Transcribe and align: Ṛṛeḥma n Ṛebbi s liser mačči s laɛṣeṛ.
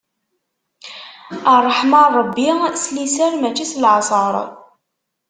Ṛṛeḥma 1.63 2.01
n 2.07 2.13
Ṛebbi 2.19 2.49
s 2.81 2.85
liser 2.95 3.33
mačči 3.41 3.65
s 3.71 3.73
laɛṣeṛ. 3.81 4.35